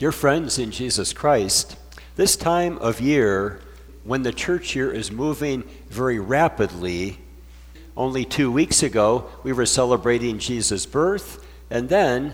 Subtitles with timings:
[0.00, 1.76] Dear friends in Jesus Christ,
[2.16, 3.60] this time of year,
[4.02, 7.18] when the church year is moving very rapidly,
[7.98, 12.32] only two weeks ago we were celebrating Jesus' birth, and then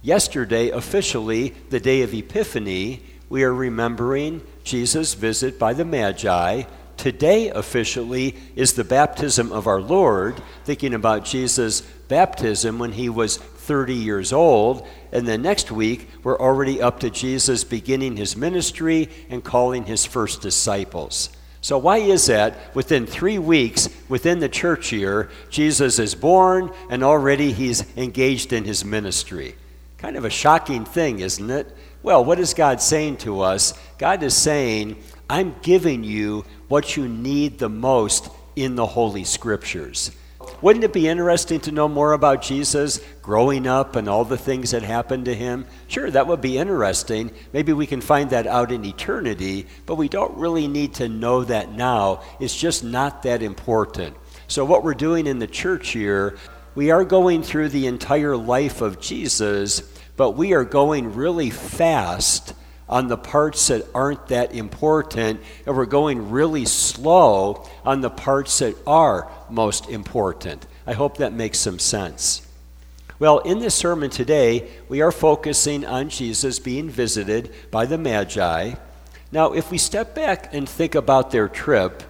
[0.00, 6.62] yesterday, officially, the day of Epiphany, we are remembering Jesus' visit by the Magi.
[6.96, 13.36] Today, officially, is the baptism of our Lord, thinking about Jesus' baptism when he was
[13.62, 14.86] 30 years old.
[15.12, 20.04] And the next week, we're already up to Jesus beginning his ministry and calling his
[20.04, 21.30] first disciples.
[21.60, 27.04] So, why is that within three weeks within the church year, Jesus is born and
[27.04, 29.54] already he's engaged in his ministry?
[29.96, 31.72] Kind of a shocking thing, isn't it?
[32.02, 33.78] Well, what is God saying to us?
[33.96, 35.00] God is saying,
[35.30, 40.10] I'm giving you what you need the most in the Holy Scriptures.
[40.62, 44.70] Wouldn't it be interesting to know more about Jesus growing up and all the things
[44.70, 45.66] that happened to him?
[45.88, 47.32] Sure, that would be interesting.
[47.52, 51.42] Maybe we can find that out in eternity, but we don't really need to know
[51.42, 52.22] that now.
[52.38, 54.16] It's just not that important.
[54.46, 56.38] So, what we're doing in the church here,
[56.76, 59.82] we are going through the entire life of Jesus,
[60.16, 62.54] but we are going really fast
[62.92, 68.58] on the parts that aren't that important, and we're going really slow on the parts
[68.58, 70.66] that are most important.
[70.86, 72.46] I hope that makes some sense.
[73.18, 78.74] Well, in this sermon today, we are focusing on Jesus being visited by the Magi.
[79.32, 82.02] Now, if we step back and think about their trip,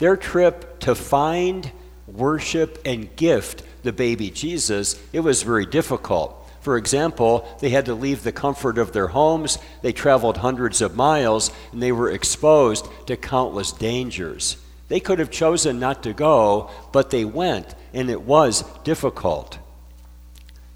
[0.00, 1.72] their trip to find,
[2.06, 6.39] worship, and gift the baby Jesus, it was very difficult.
[6.60, 10.94] For example, they had to leave the comfort of their homes, they traveled hundreds of
[10.94, 14.56] miles, and they were exposed to countless dangers.
[14.88, 19.58] They could have chosen not to go, but they went, and it was difficult.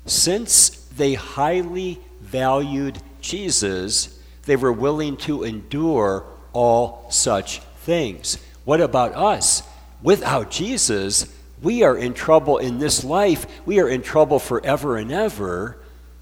[0.07, 8.39] Since they highly valued Jesus, they were willing to endure all such things.
[8.65, 9.63] What about us?
[10.03, 13.47] Without Jesus, we are in trouble in this life.
[13.67, 15.79] We are in trouble forever and ever.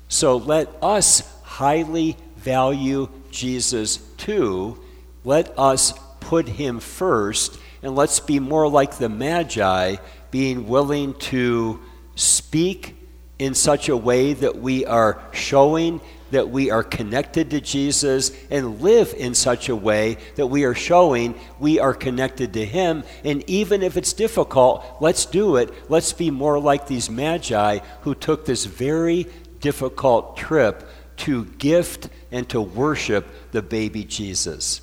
[0.09, 4.79] So let us highly value Jesus too.
[5.25, 9.97] Let us put him first, and let's be more like the Magi,
[10.31, 11.81] being willing to
[12.15, 12.95] speak
[13.39, 16.01] in such a way that we are showing
[16.33, 20.75] that we are connected to Jesus and live in such a way that we are
[20.75, 23.05] showing we are connected to Him.
[23.25, 25.73] And even if it's difficult, let's do it.
[25.89, 29.27] Let's be more like these magi who took this very
[29.61, 30.89] difficult trip
[31.19, 34.81] to gift and to worship the baby Jesus.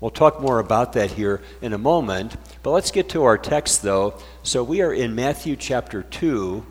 [0.00, 3.82] We'll talk more about that here in a moment, but let's get to our text
[3.82, 4.14] though.
[4.42, 6.66] So we are in Matthew chapter 2.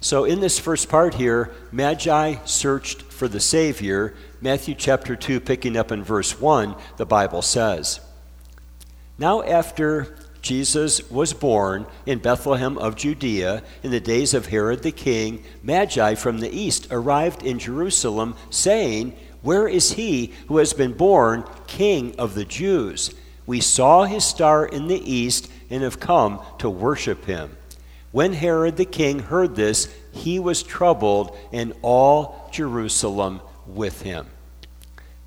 [0.00, 4.14] So in this first part here, Magi searched for the Savior.
[4.40, 7.98] Matthew chapter 2, picking up in verse 1, the Bible says
[9.18, 14.92] Now, after Jesus was born in Bethlehem of Judea in the days of Herod the
[14.92, 20.92] king, Magi from the east arrived in Jerusalem, saying, Where is he who has been
[20.92, 23.12] born King of the Jews?
[23.46, 27.56] We saw his star in the east and have come to worship him.
[28.12, 34.26] When Herod the king heard this, he was troubled, and all Jerusalem with him.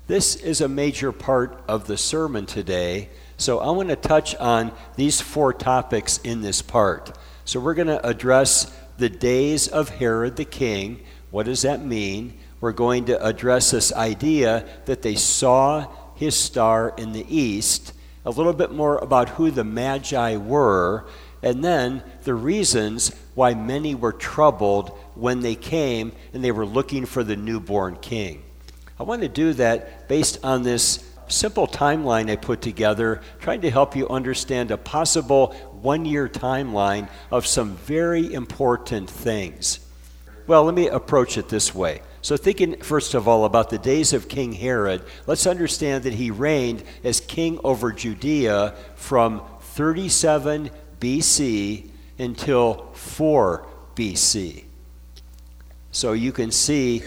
[0.06, 4.72] This is a major part of the sermon today, so I want to touch on
[4.96, 7.16] these four topics in this part.
[7.44, 11.00] So we're going to address the days of Herod the king.
[11.30, 12.38] What does that mean?
[12.60, 17.92] We're going to address this idea that they saw his star in the east,
[18.24, 21.06] a little bit more about who the Magi were,
[21.42, 27.06] and then the reasons why many were troubled when they came and they were looking
[27.06, 28.42] for the newborn king.
[28.98, 33.70] I want to do that based on this simple timeline I put together, trying to
[33.70, 39.80] help you understand a possible one year timeline of some very important things.
[40.46, 42.02] Well, let me approach it this way.
[42.20, 46.30] So, thinking first of all about the days of King Herod, let's understand that he
[46.30, 50.70] reigned as king over Judea from 37
[51.00, 51.90] BC
[52.22, 54.64] until 4 BC.
[55.90, 57.02] So you can see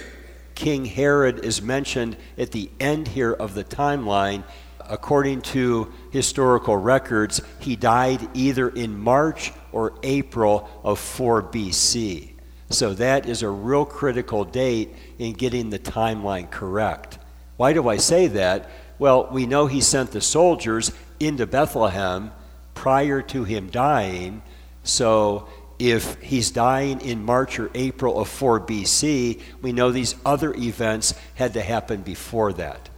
[0.53, 4.43] King Herod is mentioned at the end here of the timeline.
[4.87, 12.31] According to historical records, he died either in March or April of 4 BC.
[12.69, 17.17] So that is a real critical date in getting the timeline correct.
[17.57, 18.69] Why do I say that?
[18.99, 22.31] Well, we know he sent the soldiers into Bethlehem
[22.73, 24.41] prior to him dying.
[24.85, 25.47] So
[25.77, 31.13] if he's dying in March or April of 4 BC, we know these other events
[31.35, 32.89] had to happen before that.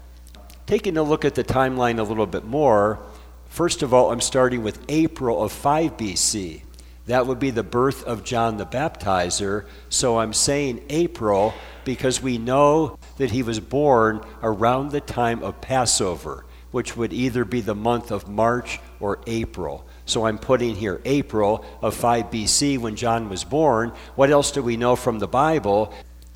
[0.68, 3.00] Taking a look at the timeline a little bit more,
[3.48, 6.62] first of all, I'm starting with April of 5 BC.
[7.08, 9.66] That would be the birth of John the Baptizer.
[9.88, 11.54] So I'm saying April
[11.86, 17.46] because we know that he was born around the time of Passover, which would either
[17.46, 19.87] be the month of March or April.
[20.08, 23.92] So I'm putting here April of 5 BC when John was born.
[24.16, 25.94] What else do we know from the Bible?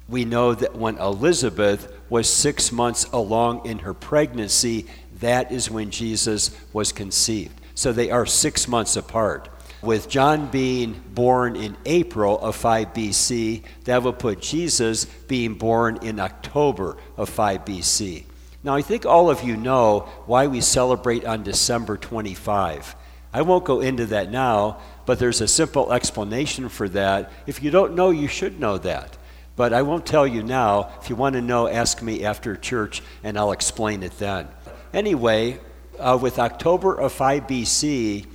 [0.09, 4.87] We know that when Elizabeth was six months along in her pregnancy,
[5.21, 7.59] that is when Jesus was conceived.
[7.73, 9.47] So they are six months apart.
[9.81, 15.97] With John being born in April of 5 BC, that would put Jesus being born
[16.01, 18.25] in October of 5 BC.
[18.63, 22.95] Now, I think all of you know why we celebrate on December 25.
[23.33, 27.31] I won't go into that now, but there's a simple explanation for that.
[27.47, 29.17] If you don't know, you should know that.
[29.55, 30.91] But I won't tell you now.
[31.01, 34.47] If you want to know, ask me after church and I'll explain it then.
[34.93, 35.59] Anyway,
[35.99, 38.25] uh, with October of 5 BC,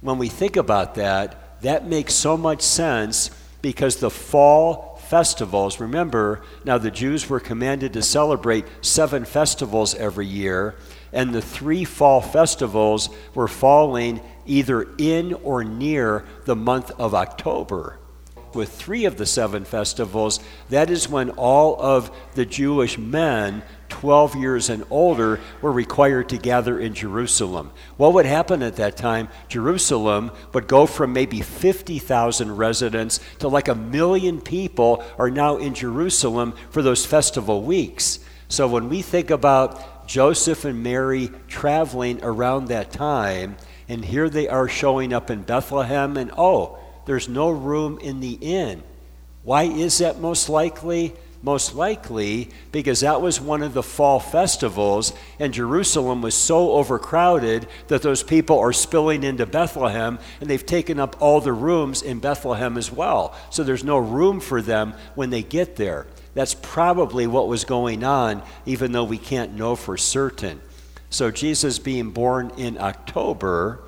[0.00, 3.30] when we think about that, that makes so much sense
[3.60, 10.26] because the fall festivals, remember, now the Jews were commanded to celebrate seven festivals every
[10.26, 10.76] year,
[11.12, 17.98] and the three fall festivals were falling either in or near the month of October.
[18.54, 20.40] With three of the seven festivals,
[20.70, 26.38] that is when all of the Jewish men 12 years and older were required to
[26.38, 27.70] gather in Jerusalem.
[27.96, 29.28] What would happen at that time?
[29.48, 35.74] Jerusalem would go from maybe 50,000 residents to like a million people are now in
[35.74, 38.20] Jerusalem for those festival weeks.
[38.48, 43.56] So when we think about Joseph and Mary traveling around that time,
[43.88, 48.38] and here they are showing up in Bethlehem, and oh, there's no room in the
[48.40, 48.82] inn.
[49.42, 51.14] Why is that most likely?
[51.42, 57.68] most likely because that was one of the fall festivals, and Jerusalem was so overcrowded
[57.88, 62.18] that those people are spilling into Bethlehem, and they've taken up all the rooms in
[62.18, 63.36] Bethlehem as well.
[63.50, 66.06] So there's no room for them when they get there.
[66.34, 70.60] That's probably what was going on, even though we can't know for certain.
[71.10, 73.80] So Jesus being born in October,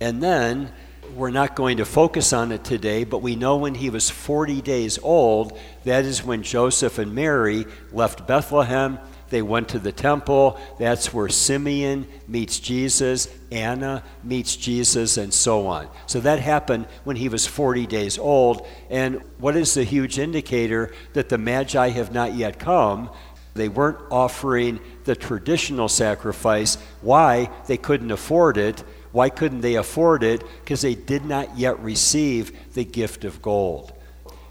[0.00, 0.72] and then
[1.14, 4.62] we're not going to focus on it today, but we know when he was 40
[4.62, 8.98] days old, that is when Joseph and Mary left Bethlehem.
[9.30, 10.58] They went to the temple.
[10.78, 15.88] That's where Simeon meets Jesus, Anna meets Jesus, and so on.
[16.06, 18.66] So that happened when he was 40 days old.
[18.90, 23.10] And what is the huge indicator that the Magi have not yet come?
[23.54, 26.76] They weren't offering the traditional sacrifice.
[27.00, 27.50] Why?
[27.66, 28.82] They couldn't afford it
[29.14, 30.42] why couldn't they afford it?
[30.64, 33.92] Because they did not yet receive the gift of gold.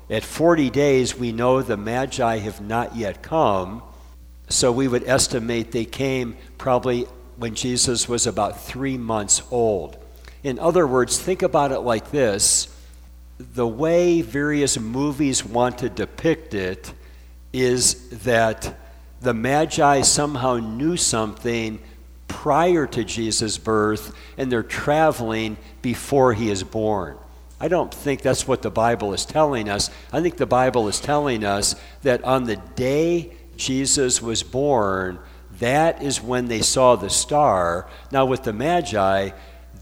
[0.10, 3.84] At 40 days, we know the Magi have not yet come,
[4.48, 7.04] so we would estimate they came probably
[7.36, 9.98] when Jesus was about three months old.
[10.44, 12.70] In other words, think about it like this
[13.38, 16.94] the way various movies want to depict it
[17.52, 18.78] is that
[19.24, 21.80] the Magi somehow knew something
[22.28, 27.18] prior to Jesus' birth and they're traveling before he is born.
[27.60, 29.90] I don't think that's what the Bible is telling us.
[30.12, 35.20] I think the Bible is telling us that on the day Jesus was born,
[35.60, 37.88] that is when they saw the star.
[38.12, 39.30] Now, with the Magi,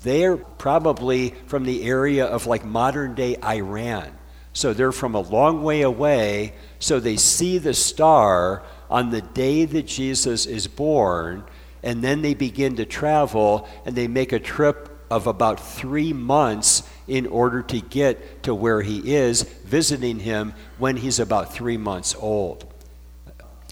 [0.04, 4.12] they're probably from the area of like modern day Iran.
[4.54, 6.54] So they're from a long way away.
[6.80, 11.46] So they see the star on the day that Jesus is born
[11.82, 16.84] and then they begin to travel and they make a trip of about three months
[17.08, 22.16] in order to get to where he is, visiting him when he's about three months
[22.20, 22.72] old.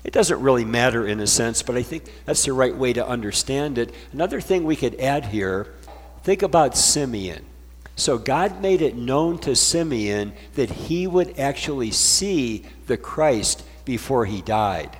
[0.03, 3.05] It doesn't really matter in a sense, but I think that's the right way to
[3.05, 3.93] understand it.
[4.11, 5.73] Another thing we could add here
[6.23, 7.45] think about Simeon.
[7.95, 14.25] So God made it known to Simeon that he would actually see the Christ before
[14.25, 14.97] he died.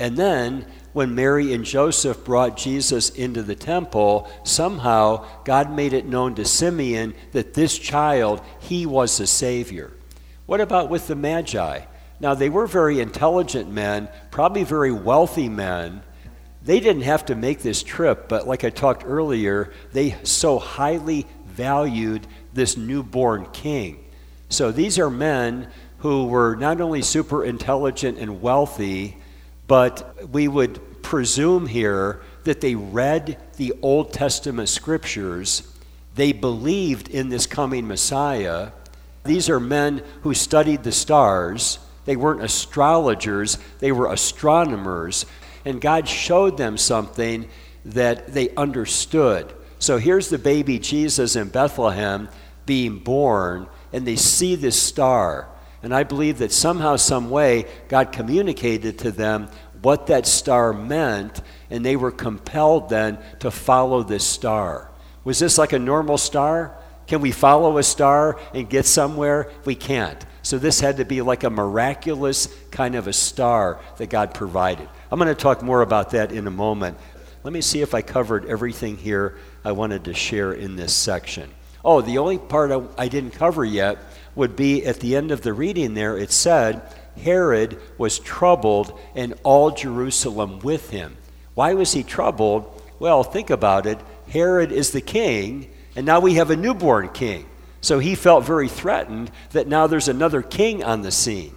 [0.00, 0.64] And then
[0.94, 6.44] when Mary and Joseph brought Jesus into the temple, somehow God made it known to
[6.46, 9.92] Simeon that this child, he was the Savior.
[10.46, 11.82] What about with the Magi?
[12.18, 16.02] Now, they were very intelligent men, probably very wealthy men.
[16.62, 21.26] They didn't have to make this trip, but like I talked earlier, they so highly
[21.46, 24.02] valued this newborn king.
[24.48, 29.19] So these are men who were not only super intelligent and wealthy,
[29.70, 35.62] but we would presume here that they read the Old Testament scriptures,
[36.16, 38.72] they believed in this coming Messiah,
[39.22, 41.78] These are men who studied the stars.
[42.04, 45.24] They weren't astrologers, they were astronomers.
[45.64, 47.48] And God showed them something
[47.84, 49.54] that they understood.
[49.78, 52.28] So here's the baby Jesus in Bethlehem
[52.66, 55.48] being born, and they see this star.
[55.82, 59.48] And I believe that somehow, some way, God communicated to them
[59.82, 64.90] what that star meant, and they were compelled then to follow this star.
[65.24, 66.76] Was this like a normal star?
[67.06, 69.50] Can we follow a star and get somewhere?
[69.64, 70.24] We can't.
[70.42, 74.88] So this had to be like a miraculous kind of a star that God provided.
[75.10, 76.98] I'm going to talk more about that in a moment.
[77.42, 81.50] Let me see if I covered everything here I wanted to share in this section.
[81.84, 83.98] Oh, the only part I, I didn't cover yet
[84.40, 86.80] would be at the end of the reading there, it said,
[87.22, 91.18] Herod was troubled and all Jerusalem with him.
[91.52, 92.82] Why was he troubled?
[92.98, 93.98] Well, think about it.
[94.30, 97.44] Herod is the king, and now we have a newborn king.
[97.82, 101.54] So he felt very threatened that now there's another king on the scene.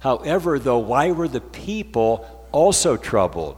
[0.00, 3.56] However, though, why were the people also troubled?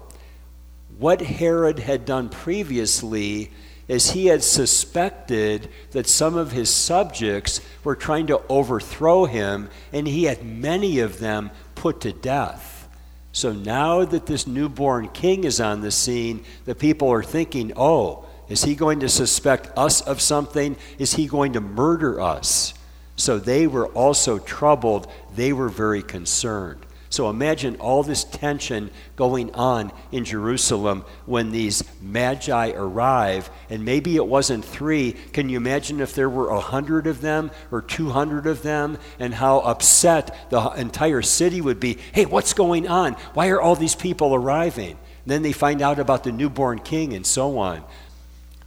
[0.96, 3.50] What Herod had done previously
[3.88, 10.09] is he had suspected that some of his subjects were trying to overthrow him, and
[10.09, 12.88] he had many of them put to death.
[13.33, 18.25] So now that this newborn king is on the scene, the people are thinking, oh,
[18.49, 20.76] is he going to suspect us of something?
[20.99, 22.75] Is he going to murder us?
[23.17, 25.11] So they were also troubled.
[25.35, 26.85] They were very concerned.
[27.14, 34.16] So imagine all this tension going on in Jerusalem when these magi arrive, and maybe
[34.16, 35.12] it wasn't three.
[35.33, 39.33] Can you imagine if there were a hundred of them or 200 of them, and
[39.33, 41.99] how upset the entire city would be?
[42.11, 43.12] Hey, what's going on?
[43.35, 44.99] Why are all these people arriving?
[45.25, 47.85] Then they find out about the newborn king and so on.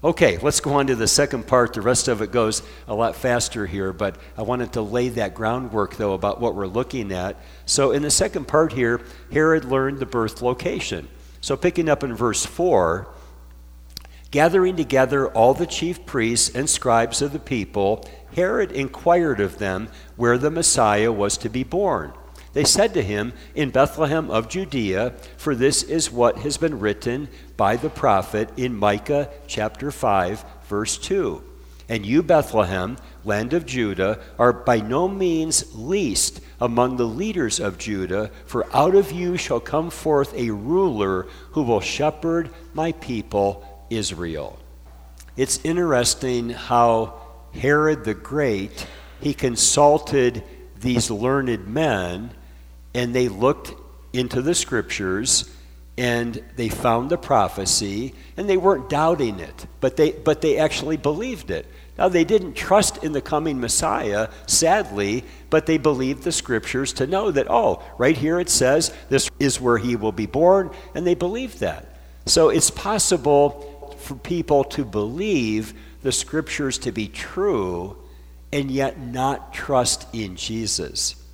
[0.07, 1.73] Okay, let's go on to the second part.
[1.73, 5.33] The rest of it goes a lot faster here, but I wanted to lay that
[5.33, 7.35] groundwork, though, about what we're looking at.
[7.65, 9.01] So, in the second part here,
[9.33, 11.09] Herod learned the birth location.
[11.41, 13.05] So, picking up in verse 4,
[14.31, 19.89] gathering together all the chief priests and scribes of the people, Herod inquired of them
[20.15, 22.13] where the Messiah was to be born.
[22.57, 27.29] They said to him, In Bethlehem of Judea, for this is what has been written
[27.55, 31.43] by the prophet in Micah chapter 5, verse 2.
[31.87, 37.77] And you, Bethlehem, land of Judah, are by no means least among the leaders of
[37.77, 43.85] Judah, for out of you shall come forth a ruler who will shepherd my people,
[43.91, 44.57] Israel.
[45.35, 47.21] It's interesting how
[47.53, 48.87] Herod the Great,
[49.21, 50.41] he consulted
[50.79, 52.31] these learned men
[52.97, 53.75] and they looked
[54.11, 55.53] into the scriptures
[55.99, 60.97] and they found the prophecy and they weren't doubting it but they but they actually
[60.97, 61.67] believed it.
[61.97, 67.05] Now they didn't trust in the coming messiah sadly but they believed the scriptures to
[67.05, 71.05] know that oh right here it says this is where he will be born and
[71.05, 71.99] they believed that.
[72.25, 77.95] So it's possible for people to believe the scriptures to be true
[78.51, 81.26] and yet not trust in jesus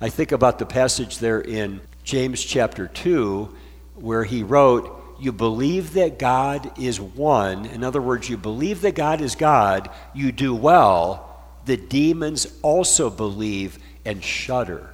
[0.00, 3.54] I think about the passage there in James chapter 2
[3.94, 7.66] where he wrote, You believe that God is one.
[7.66, 11.30] In other words, you believe that God is God, you do well.
[11.64, 14.90] The demons also believe and shudder.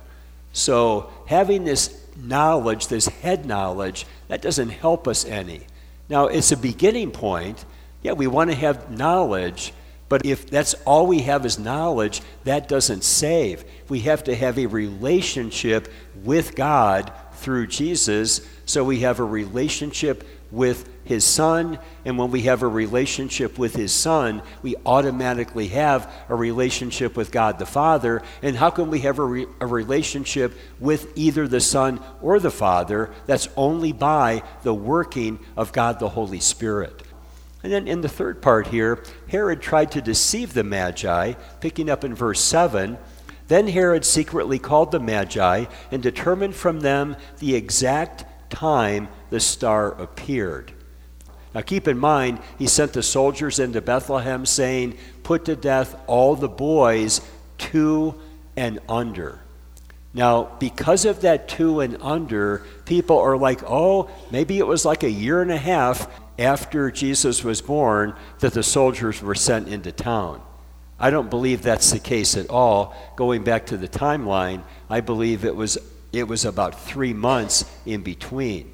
[0.53, 5.63] So, having this knowledge, this head knowledge, that doesn't help us any.
[6.09, 7.65] Now, it's a beginning point.
[8.03, 9.73] Yeah, we want to have knowledge,
[10.11, 13.65] but if that's all we have is knowledge, that doesn't save.
[13.89, 15.91] We have to have a relationship
[16.25, 18.45] with God through Jesus.
[18.67, 21.79] So we have a relationship with his son.
[22.05, 27.31] And when we have a relationship with his son, we automatically have a relationship with
[27.31, 28.21] God the Father.
[28.43, 32.51] And how can we have a, re- a relationship with either the son or the
[32.51, 33.13] father?
[33.27, 37.01] That's only by the working of God the Holy Spirit.
[37.63, 42.05] And then in the third part here, Herod tried to deceive the Magi, picking up
[42.05, 42.97] in verse 7.
[43.49, 49.93] Then Herod secretly called the Magi and determined from them the exact time the star
[50.01, 50.73] appeared.
[51.55, 56.37] Now keep in mind, he sent the soldiers into Bethlehem saying, Put to death all
[56.37, 57.21] the boys
[57.59, 58.15] two
[58.57, 59.41] and under.
[60.13, 65.05] Now, because of that two and under, people are like, oh, maybe it was like
[65.05, 66.09] a year and a half
[66.41, 70.41] after Jesus was born that the soldiers were sent into town.
[70.99, 72.95] I don't believe that's the case at all.
[73.17, 75.79] Going back to the timeline, I believe it was,
[76.13, 78.73] it was about three months in between.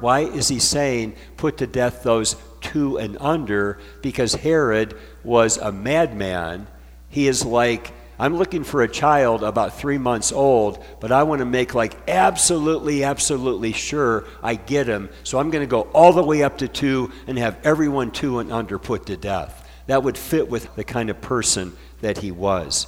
[0.00, 3.78] Why is he saying put to death those two and under?
[4.00, 6.66] Because Herod was a madman.
[7.08, 11.40] He is like I'm looking for a child about three months old, but I want
[11.40, 15.08] to make like absolutely, absolutely sure I get him.
[15.24, 18.38] So I'm going to go all the way up to two and have everyone two
[18.38, 19.68] and under put to death.
[19.86, 22.86] That would fit with the kind of person that he was.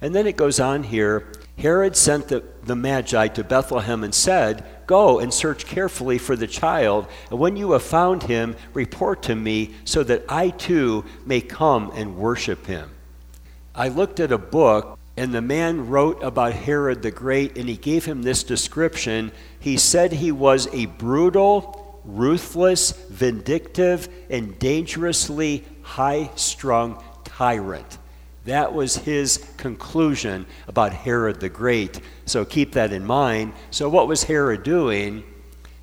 [0.00, 1.26] And then it goes on here
[1.60, 6.46] Herod sent the, the Magi to Bethlehem and said, Go and search carefully for the
[6.46, 11.42] child, and when you have found him, report to me, so that I too may
[11.42, 12.90] come and worship him.
[13.74, 17.76] I looked at a book, and the man wrote about Herod the Great, and he
[17.76, 19.32] gave him this description.
[19.58, 27.98] He said he was a brutal, ruthless, vindictive, and dangerously high strung tyrant.
[28.44, 32.00] That was his conclusion about Herod the Great.
[32.24, 33.52] So keep that in mind.
[33.70, 35.24] So, what was Herod doing?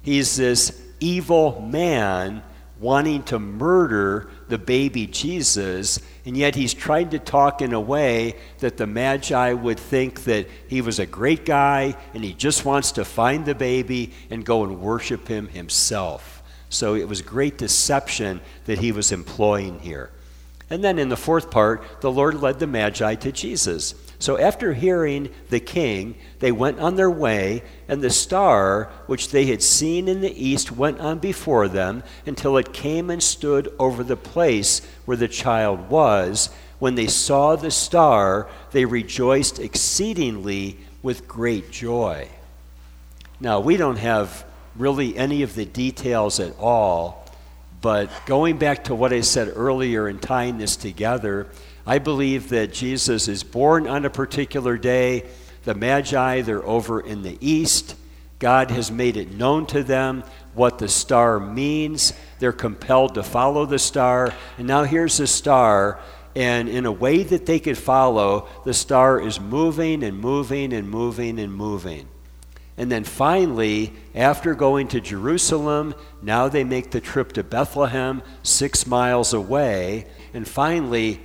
[0.02, 2.42] He's this evil man
[2.80, 8.36] wanting to murder the baby Jesus, and yet he's trying to talk in a way
[8.60, 12.92] that the Magi would think that he was a great guy and he just wants
[12.94, 16.44] to find the baby and go and worship him himself.
[16.70, 20.12] So it was great deception that he was employing here.
[20.70, 23.96] And then in the fourth part, the Lord led the Magi to Jesus.
[24.20, 29.46] So after hearing the king, they went on their way, and the star which they
[29.46, 34.04] had seen in the east went on before them until it came and stood over
[34.04, 36.50] the place where the child was.
[36.80, 42.30] When they saw the star, they rejoiced exceedingly with great joy.
[43.40, 44.46] Now, we don't have
[44.76, 47.28] really any of the details at all
[47.82, 51.48] but going back to what I said earlier and tying this together,
[51.88, 55.24] I believe that Jesus is born on a particular day.
[55.64, 57.96] The Magi, they're over in the east.
[58.40, 62.12] God has made it known to them what the star means.
[62.40, 64.34] They're compelled to follow the star.
[64.58, 66.02] And now here's the star.
[66.36, 70.90] And in a way that they could follow, the star is moving and moving and
[70.90, 72.10] moving and moving.
[72.76, 78.86] And then finally, after going to Jerusalem, now they make the trip to Bethlehem, six
[78.86, 80.06] miles away.
[80.34, 81.22] And finally,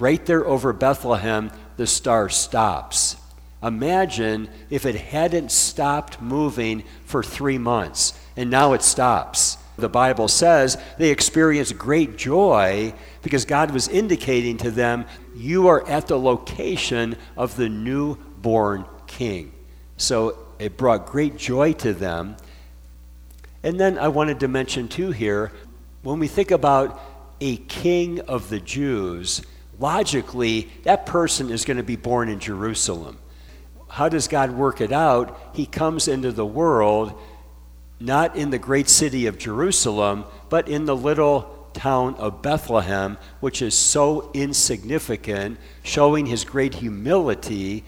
[0.00, 3.16] right there over Bethlehem, the star stops.
[3.62, 9.58] Imagine if it hadn't stopped moving for three months, and now it stops.
[9.76, 15.86] The Bible says they experienced great joy because God was indicating to them, You are
[15.88, 19.52] at the location of the newborn king.
[19.96, 22.36] So it brought great joy to them.
[23.62, 25.52] And then I wanted to mention, too, here,
[26.02, 27.00] when we think about
[27.40, 29.42] a king of the Jews,
[29.80, 33.18] logically, that person is going to be born in Jerusalem.
[33.88, 35.50] How does God work it out?
[35.54, 37.18] He comes into the world
[37.98, 43.60] not in the great city of Jerusalem, but in the little town of Bethlehem, which
[43.60, 47.84] is so insignificant, showing his great humility,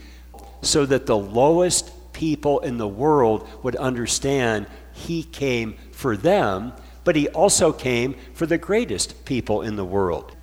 [0.60, 6.72] so that the lowest people in the world would understand he came for them,
[7.04, 10.36] but he also came for the greatest people in the world.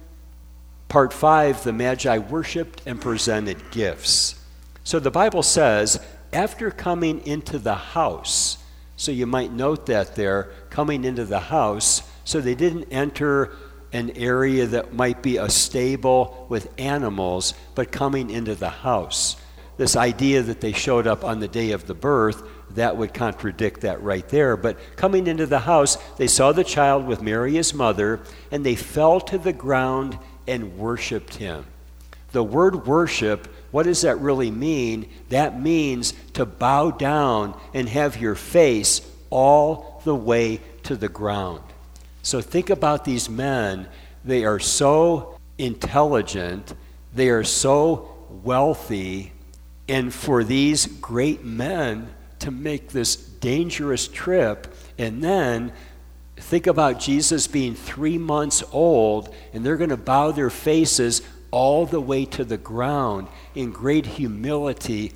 [0.90, 4.44] Part 5 the Magi worshiped and presented gifts.
[4.84, 6.00] So the Bible says,
[6.34, 8.58] after coming into the house,
[8.96, 13.56] so you might note that there, coming into the house, so they didn't enter
[13.94, 19.36] an area that might be a stable with animals, but coming into the house
[19.80, 23.80] this idea that they showed up on the day of the birth, that would contradict
[23.82, 24.58] that right there.
[24.58, 28.20] But coming into the house, they saw the child with Mary, his mother,
[28.52, 31.66] and they fell to the ground and worshiped him.
[32.32, 35.10] The word worship, what does that really mean?
[35.30, 41.62] That means to bow down and have your face all the way to the ground.
[42.24, 43.88] So think about these men.
[44.26, 46.74] They are so intelligent,
[47.14, 49.34] they are so wealthy,
[49.88, 52.10] and for these great men
[52.40, 55.72] to make this dangerous trip and then
[56.40, 61.22] think about Jesus being three months old and they're going to bow their faces
[61.52, 65.12] all the way to the ground in great humility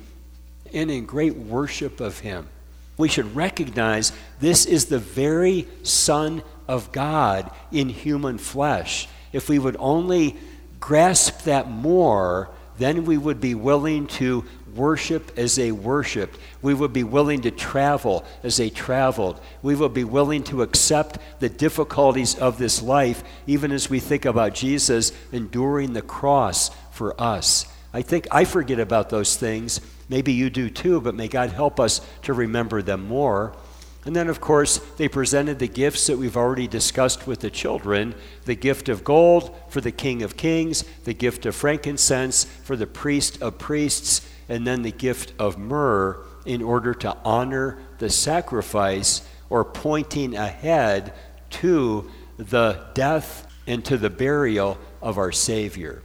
[0.72, 2.48] and in great worship of Him.
[2.96, 9.08] We should recognize this is the very Son of God in human flesh.
[9.32, 10.36] If we would only
[10.80, 14.44] grasp that more, then we would be willing to
[14.76, 16.38] worship as they worshiped.
[16.62, 19.40] We would be willing to travel as they traveled.
[19.62, 24.24] We would be willing to accept the difficulties of this life, even as we think
[24.24, 27.66] about Jesus enduring the cross for us.
[27.92, 29.80] I think I forget about those things.
[30.08, 33.54] Maybe you do too, but may God help us to remember them more.
[34.06, 38.14] And then, of course, they presented the gifts that we've already discussed with the children
[38.44, 42.86] the gift of gold for the King of Kings, the gift of frankincense for the
[42.86, 49.22] priest of priests, and then the gift of myrrh in order to honor the sacrifice
[49.48, 51.12] or pointing ahead
[51.50, 56.02] to the death and to the burial of our Savior.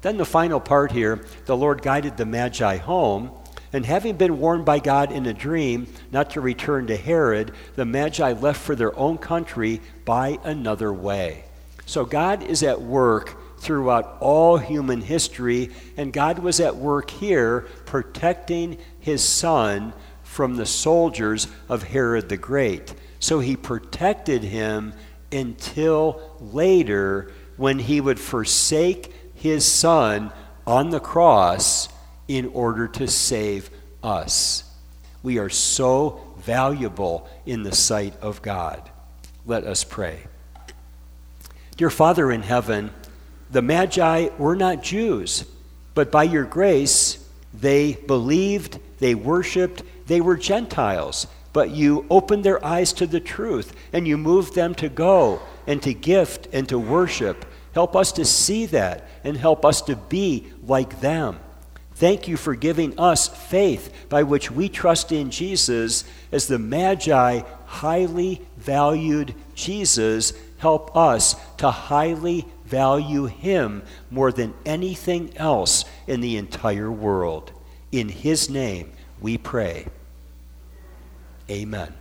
[0.00, 3.30] Then, the final part here the Lord guided the Magi home
[3.72, 7.84] and having been warned by God in a dream not to return to Herod, the
[7.84, 11.44] Magi left for their own country by another way.
[11.86, 17.60] So God is at work throughout all human history, and God was at work here
[17.86, 19.92] protecting his son
[20.24, 22.92] from the soldiers of Herod the Great.
[23.20, 24.94] So he protected him
[25.30, 30.32] until later when he would forsake his son
[30.66, 31.88] on the cross
[32.26, 33.70] in order to save
[34.02, 34.64] us.
[35.22, 38.90] We are so valuable in the sight of God.
[39.46, 40.24] Let us pray.
[41.76, 42.90] Dear Father in heaven,
[43.52, 45.44] the Magi were not Jews,
[45.94, 51.26] but by your grace, they believed, they worshiped, they were Gentiles.
[51.52, 55.82] But you opened their eyes to the truth, and you moved them to go and
[55.82, 57.44] to gift and to worship.
[57.74, 61.38] Help us to see that and help us to be like them.
[61.94, 67.42] Thank you for giving us faith by which we trust in Jesus as the Magi
[67.66, 70.32] highly valued Jesus.
[70.58, 77.52] Help us to highly value him more than anything else in the entire world.
[77.92, 79.86] In his name we pray.
[81.50, 81.92] Amen.